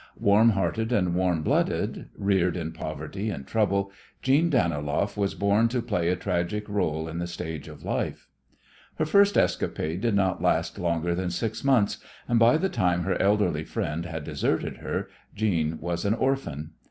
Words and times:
Warm 0.19 0.49
hearted 0.49 0.91
and 0.91 1.13
warm 1.13 1.43
blooded, 1.43 2.09
reared 2.17 2.57
in 2.57 2.71
poverty 2.71 3.29
and 3.29 3.45
trouble, 3.45 3.91
Jeanne 4.23 4.49
Daniloff 4.49 5.15
was 5.15 5.35
born 5.35 5.67
to 5.67 5.79
play 5.79 6.09
a 6.09 6.15
tragic 6.15 6.65
rôle 6.65 7.07
on 7.07 7.19
the 7.19 7.27
stage 7.27 7.67
of 7.67 7.83
life. 7.83 8.27
Her 8.95 9.05
first 9.05 9.37
escapade 9.37 10.01
did 10.01 10.15
not 10.15 10.41
last 10.41 10.79
longer 10.79 11.13
than 11.13 11.29
six 11.29 11.63
months 11.63 11.99
and 12.27 12.39
by 12.39 12.57
the 12.57 12.67
time 12.67 13.03
her 13.03 13.21
elderly 13.21 13.63
friend 13.63 14.07
had 14.07 14.23
deserted 14.23 14.77
her 14.77 15.07
Jeanne 15.35 15.77
was 15.79 16.03
an 16.03 16.15
orphan. 16.15 16.71